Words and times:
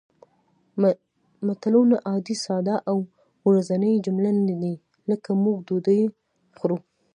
متلونه 1.47 1.95
عادي 2.09 2.35
ساده 2.45 2.75
او 2.89 2.97
ورځنۍ 3.47 3.93
جملې 4.05 4.31
نه 4.47 4.55
دي 4.61 4.73
لکه 5.11 5.29
موږ 5.43 5.57
ډوډۍ 5.67 6.01
خورو 6.57 6.77